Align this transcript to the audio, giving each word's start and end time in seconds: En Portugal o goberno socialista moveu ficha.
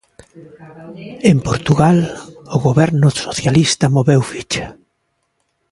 En 1.31 1.37
Portugal 1.47 1.99
o 2.55 2.57
goberno 2.67 3.07
socialista 3.29 3.85
moveu 3.97 4.21
ficha. 4.31 4.67